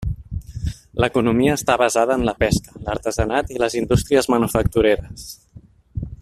[1.03, 5.29] L'economia està basada en la pesca, l'artesanat i les indústries manufactureres.